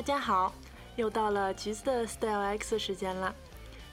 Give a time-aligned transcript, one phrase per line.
[0.00, 0.50] 大家好，
[0.96, 3.34] 又到了橘子的 Style X 时间了。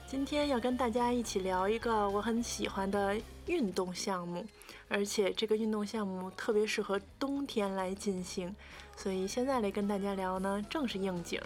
[0.06, 3.14] 今天要跟大家一起聊一个我很喜欢的
[3.44, 4.42] 运动项目，
[4.88, 8.56] 而且这个运动项目特别适合冬天来进行，
[8.96, 11.38] 所以现在来跟大家聊呢，正是应景。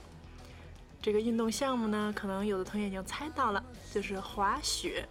[1.02, 3.60] 这个运动项目呢，可能有的同学已经猜到了，
[3.92, 5.04] 就是滑雪。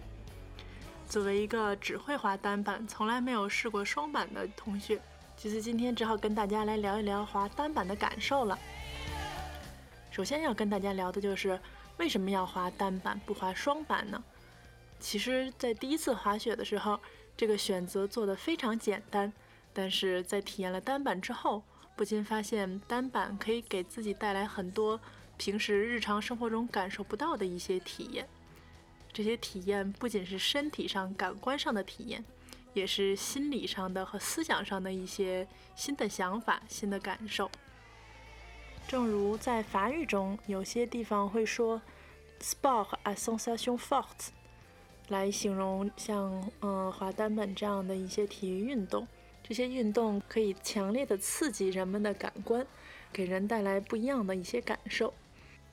[1.10, 4.98] 作为一个只会滑单板，从来没有试过双板的同学，
[5.36, 8.58] 其实今天只好跟大家来聊一聊滑单板的感受了。
[10.12, 11.58] 首先要跟大家聊的就是
[11.98, 14.22] 为什么要滑单板不滑双板呢？
[15.00, 17.00] 其实，在第一次滑雪的时候，
[17.38, 19.32] 这个选择做得非常简单，
[19.74, 21.64] 但是在体验了单板之后，
[21.96, 25.00] 不禁发现单板可以给自己带来很多
[25.38, 28.28] 平时日常生活中感受不到的一些体验。
[29.14, 32.24] 这些体验不仅是身体上、感官上的体验，
[32.74, 37.50] 也是心理上的和思想上的一些新的想法、新的感受。
[38.92, 41.82] 正如在法语中，有些地方会说
[42.42, 44.28] “sport à sensation forte”
[45.08, 49.08] 来形容像嗯滑单板这样的一些体育运动。
[49.44, 52.68] 这些运动可以强烈的刺激人们的感官，
[53.14, 55.14] 给人带来不一样的一些感受。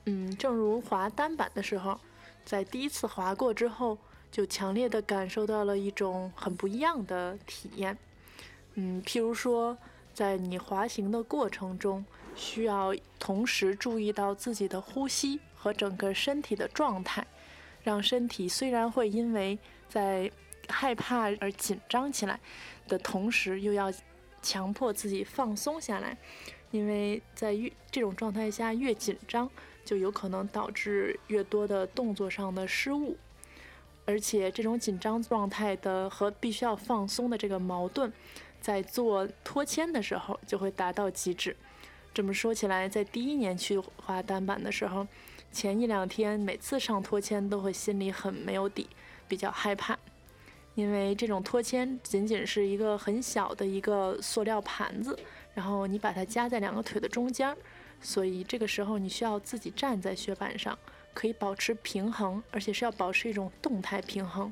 [0.05, 1.99] 嗯，正如滑单板的时候。
[2.45, 3.97] 在第一次滑过之后，
[4.31, 7.97] 就强烈的感受到了一种很不一样的体验。
[8.75, 9.77] 嗯，譬如说，
[10.13, 17.25] 在你滑行的过程中，需要同时注意到自己的呼吸和整个身体的状态，
[17.83, 20.31] 让身体虽然会因为在
[20.67, 22.39] 害怕而紧张起来
[22.87, 23.91] 的同时，又要
[24.41, 26.17] 强迫自己放松下来，
[26.71, 29.49] 因为在越这种状态下越紧张。
[29.85, 33.17] 就有可能导致越多的动作上的失误，
[34.05, 38.13] 而且这种紧张状态的和必须要放松的这个矛盾，
[38.61, 41.55] 在做脱铅的时候就会达到极致。
[42.13, 45.07] 这么说起来，在第一年去滑单板的时候，
[45.51, 48.89] 前一两天每次上脱铅都会心里很没有底，
[49.27, 49.97] 比较害怕，
[50.75, 55.17] 因为这种脱铅仅仅是一个很小的一个塑料盘子，
[55.53, 57.55] 然后你把它夹在两个腿的中间。
[58.01, 60.77] 所以这个时候你需要自己站在雪板上，
[61.13, 64.51] 可以保持平衡，而且是要保持一种动态平衡，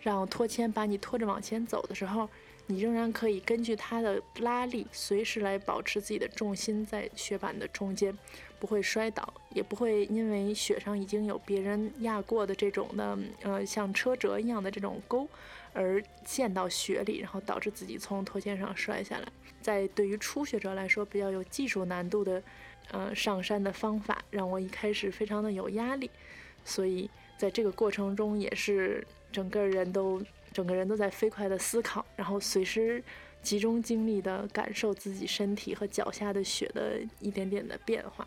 [0.00, 2.28] 让拖牵把你拖着往前走的时候，
[2.66, 8.16] 你仍然可以根据它的拉力，随时来保持自己的重心在雪板的中间，
[8.58, 15.28] 不会摔倒，也不会因为雪上已经有别人压过的这种的，呃，像车辙一样的这种沟，
[15.72, 19.28] 而陷到雪里，然后导致自己从拖线上摔下来。
[19.60, 22.42] 在对于初学者来说，比较有技术难度的。
[22.90, 26.10] 呃，上山的方法让我一开始非常的有压力，
[26.66, 27.08] 所以
[27.38, 30.22] 在这个过程中也是整个人都
[30.54, 33.04] 整个人都在飞快的思考，然后随时
[33.42, 38.26] 集中精力的感受自己身体和脚下的雪的一点点的变化。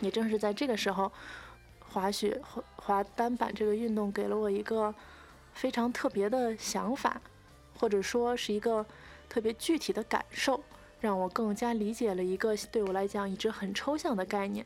[0.00, 1.10] 也正是在这个时候，
[1.80, 4.94] 滑雪滑滑单板这个运动给了我一个
[5.54, 7.20] 非常特别的想法，
[7.78, 8.84] 或者说是一个
[9.28, 10.62] 特别具体的感受。
[11.00, 14.64] 让我更加理解了一个对我来讲一直很抽象的概念。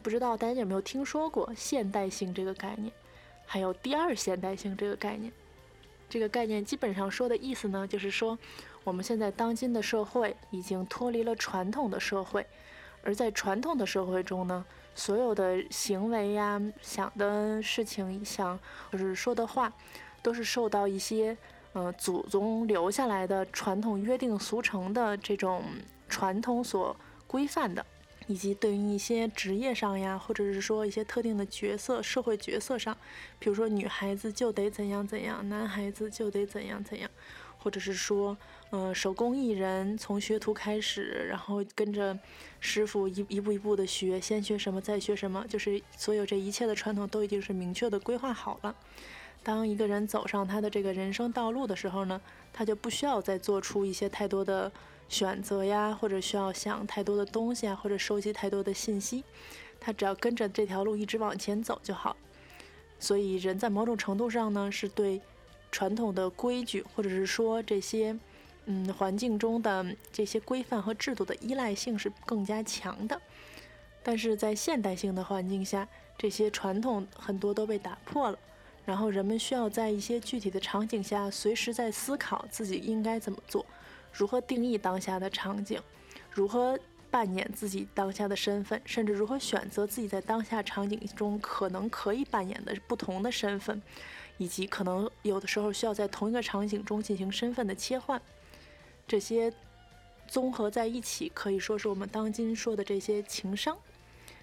[0.00, 2.92] 不知道大家有没有听说过现代性这个概念，
[3.44, 5.32] 还有第二现代性这个概念？
[6.08, 8.38] 这个概念基本上说的意思呢，就是说
[8.84, 12.46] 我们现在当今的社会已经脱离了传统的社会，
[13.02, 18.58] 而在传统的社会中呢，所有的行为呀、想的事情、想
[18.92, 19.72] 就是说的话，
[20.22, 21.36] 都是受到一些。
[21.72, 25.62] 呃，祖宗留下来的传统约定俗成的这种
[26.08, 26.96] 传统所
[27.26, 27.84] 规范的，
[28.26, 32.96] 以及对于一些职业上呀，或者是说一些特定的角色、社会角色上，
[33.38, 37.10] 比如说女孩子就得怎样怎样，男孩子就得怎样怎样，
[37.58, 38.36] 或者是说，
[38.70, 42.18] 呃，手工艺人从学徒开始，然后跟着
[42.58, 48.74] 师傅一一步一步的学，先学什么再学什么，就是所有这一切的传统都已经是明确的规划好了。
[49.42, 52.20] 当一个人走上他的这个人生道路的时候呢，
[52.52, 54.72] 他就不需要再做出一些太多的
[55.08, 59.24] 选择呀，或者需要想太多的东西啊，或者收集太多的信息，
[59.78, 62.16] 他只要跟着这条路一直往前走就好。
[62.98, 65.20] 所以，人在某种程度上呢，是对
[65.70, 68.18] 传统的规矩，或者是说这些
[68.64, 73.20] 嗯环境中的这些规范和制度的依赖性是更加强的。
[74.02, 75.86] 但是在现代性的环境下，
[76.16, 78.38] 这些传统很多都被打破了。
[78.84, 83.66] 然后人们需要在一些具体的场景下，随时在思考自己应该怎么做，
[84.16, 85.78] 如何定义当下的场景，
[86.30, 86.78] 如何
[87.10, 93.82] 扮演自己当下的身份，甚至如何选择自己在当下场景中可能可以扮演的不同的身份，
[94.38, 98.20] 以及可能有的时候需要在同一个场景中进行身份的切换。
[99.06, 99.52] 这些
[100.26, 103.76] 综合在一起，可以说是我们当今说的这些情商。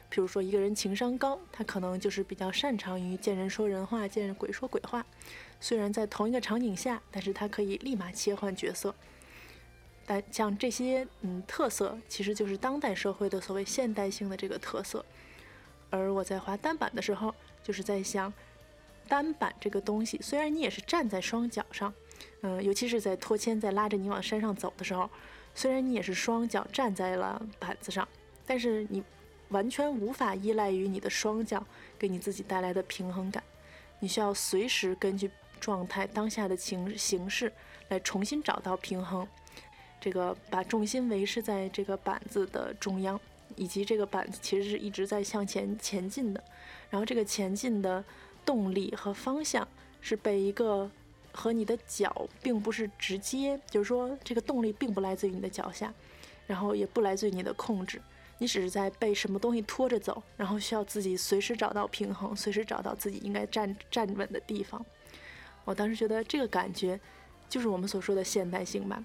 [0.08, 5.04] 比如说，一个人情商高，他可能就是比较擅长于见人说人话，见鬼说鬼话。
[5.60, 8.94] 虽然在同一个场景下，但是他可以立马切换角色。
[10.06, 15.06] 但像这些嗯特色，其实就是当代社会的所谓现代性的这个特色。
[15.90, 17.34] 而我在滑单板的时候，
[17.64, 18.34] 就是在想，
[19.08, 21.94] 单板这个东西，虽然你也是站在双脚上，
[22.42, 25.10] 嗯，尤其是在拖铅在拉着你往山上走的时候，
[25.54, 28.08] 虽然你也是双脚站在了板子上，
[28.46, 29.04] 但是你
[29.50, 31.64] 完全无法依赖于你的双脚
[31.98, 33.44] 给你自己带来的平衡感，
[34.00, 35.30] 你需要随时根据
[35.60, 37.54] 状态当下的情形势
[37.90, 39.28] 来重新找到平衡。
[40.04, 43.18] 这个把重心维持在这个板子的中央，
[43.56, 46.44] 以及这个板子其实是一直在向前前进的，
[46.90, 48.04] 然后这个前进的
[48.44, 49.66] 动力和方向
[50.02, 50.92] 是被一个
[51.32, 55.94] 和你的脚并不是直接，就是说这个动力并不来自于你的脚下，
[56.48, 58.02] 然后也不来自于你的控制，
[58.40, 64.86] 你只是在被什么东西拖着走，然后需要自己随时找到平衡，随时找到自己应该站站稳的地方。
[65.64, 67.00] 我当时觉得这个感觉
[67.48, 69.02] 就是我们所说的现代性吧。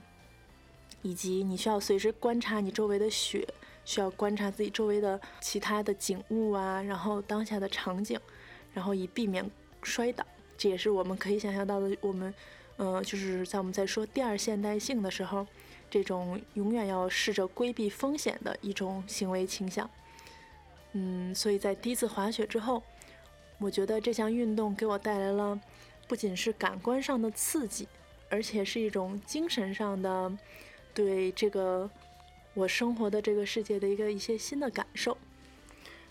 [1.02, 3.46] 以及你需要随时观察你周围的雪，
[3.84, 8.18] 需要观察自己周围的其他的景物啊，然后当下的场景，
[8.74, 9.48] 然后以避免
[9.82, 10.26] 摔倒。
[10.56, 11.96] 这也是我们可以想象到的。
[12.00, 12.34] 我们，
[12.76, 15.46] 呃，就是在我们在说第二现代性的时候，
[15.88, 19.88] 这种永远要试着规避风险的一种行为倾向。
[20.92, 22.82] 嗯，所以在第一次滑雪之后，
[23.58, 25.58] 我觉得这项运动给我带来了
[26.08, 27.86] 不仅是感官上的刺激，
[28.28, 30.36] 而且是一种精神上的。
[30.98, 31.88] 对这个
[32.54, 35.16] 我生活的这个世界的一个一些新的感受，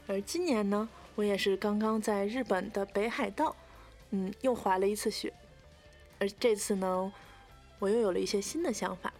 [0.07, 3.53] 而今年呢，我也是刚刚在日本的北海道，
[4.11, 5.33] 嗯，又滑了一次雪，
[6.19, 7.11] 而这次呢，
[7.79, 9.13] 我又有了一些新的想法，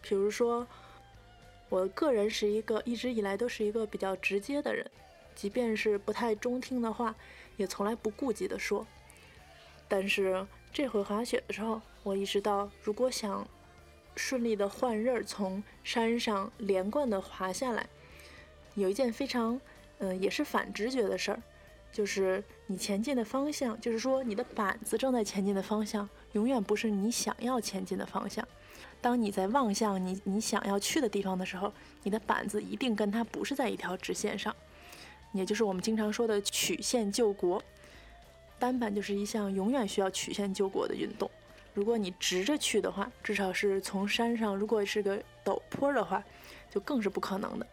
[0.00, 0.66] 比如说，
[1.68, 4.90] 我个人是一个一直以来都是一个比较直接的人，
[5.34, 7.14] 即便是不太中听的话，
[7.58, 8.86] 也从来不顾忌的说，
[9.86, 13.46] 但是这回滑雪的时候，我意识到，如果想
[14.16, 17.86] 顺利的换刃儿，从山上连贯的滑下来，
[18.74, 19.60] 有一件非常，
[19.98, 21.42] 嗯，也是反直觉的事儿，
[21.92, 28.46] 就是你前进的方向，就是说你的板子正在前进的方向，永远不是你想要前进的方向。
[29.00, 31.72] 当你在望向你你想要去的地方的时候，
[32.04, 34.54] 你的板子一定跟它不是在一条直线上，
[35.32, 37.62] 也就是我们经常说的曲线救国。
[38.58, 41.28] 单板就是一项永远需要曲线救国的运动。
[41.74, 46.22] 如果你直着去的话，至少是从山上，如果是个陡坡的话，
[46.70, 47.66] 就更是不可能的，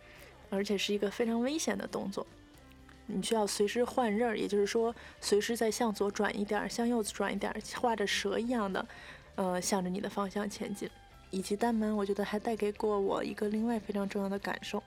[0.49, 2.25] 而且是一个非常危险的动作。
[3.07, 8.85] 你需要随时换刃，也就是说，随时在向左转一点，向右转一点，画着蛇一样的，
[9.35, 10.89] 呃，向着你的方向前进。
[11.31, 14.81] 以及单门，我觉得还带给过我一个另外非常重要的感受，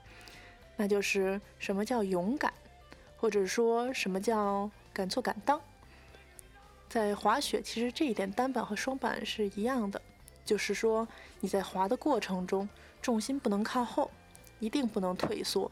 [0.75, 2.51] 那就是什么叫勇敢，
[3.15, 5.61] 或者说什么叫敢做敢当。
[6.93, 9.99] 在滑雪，其实这一点单板和双板是一样的，
[10.45, 11.07] 就是说
[11.39, 12.69] 你在滑的过程中，
[13.01, 14.11] 重心不能靠后，
[14.59, 15.71] 一定不能退缩，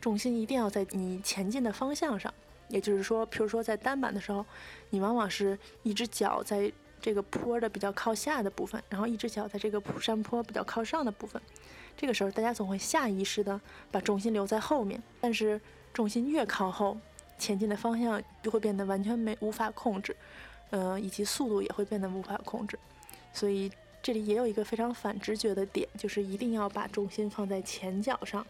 [0.00, 2.32] 重心一定要在你前进的方向上。
[2.68, 4.46] 也就是说，譬如说在单板的时候，
[4.90, 11.42] 你往往是一只脚在这个坡的比较靠下的部分，然后一只脚在这个山坡比较靠上的部分。
[11.96, 13.60] 这个时候，大家总会下意识的
[13.90, 15.60] 把重心留在后面，但是
[15.92, 16.96] 重心越靠后。
[17.38, 20.16] 前进的方向就会变得完全没无法控制，
[20.70, 22.78] 呃，以及速度也会变得无法控制。
[23.32, 23.70] 所以
[24.02, 28.46] 这里也有一个非常反直觉的点，就是一定要把重心放在前脚上，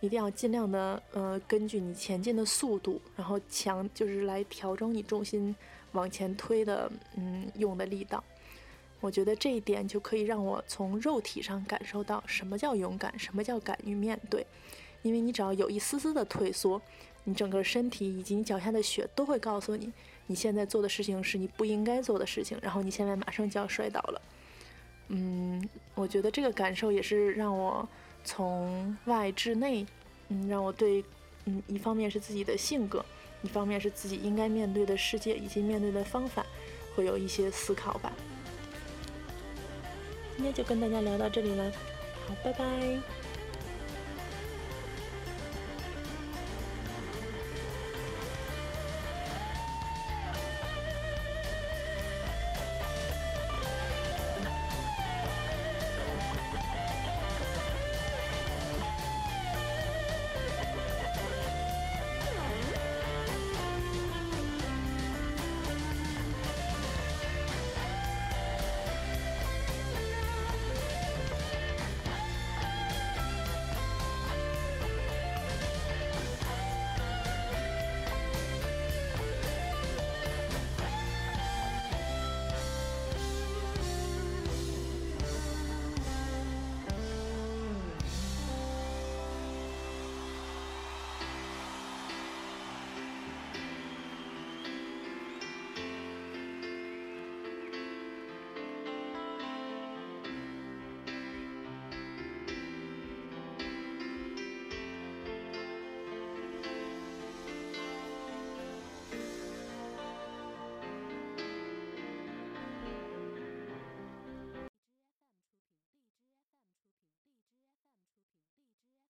[0.00, 5.54] 一定要尽量的呃根据你前进的速度，然后强就是来调整你重心
[5.92, 8.22] 往前推的嗯用的力道。
[9.00, 14.44] 我觉得这一点就可以让我从肉体上感受到什么叫勇敢，什么叫敢于面对。
[15.02, 16.80] 因为你只要有一丝丝的退缩。
[17.24, 19.92] 你整个身体以及你脚下的雪都会告诉你，
[20.28, 24.22] 你现在做的事情是你不应该做的事情，然后你现在马上就要摔倒了。
[25.08, 27.86] 嗯，我觉得这个感受也是让我
[28.24, 29.86] 从外至内，
[30.28, 31.04] 嗯，让我对，
[31.44, 33.04] 嗯，一方面是自己的性格，
[33.42, 36.46] 一方面是自己应该面对的世界以及面对的方法，
[36.96, 38.10] 会有一些思考吧。
[40.36, 41.70] 今天就跟大家聊到这里了，
[42.26, 43.27] 好，拜拜。